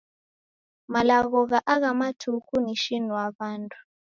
Malagho 0.93 1.39
gha 1.49 1.59
agha 1.73 1.91
matuku 1.99 2.55
ni 2.63 2.73
shinua 2.81 3.25
w'andu. 3.37 3.77